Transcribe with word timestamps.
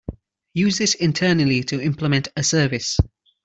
Use 0.55 0.79
this 0.79 0.95
internally 0.95 1.61
to 1.61 1.79
implement 1.79 2.27
a 2.35 2.41
service. 2.43 2.97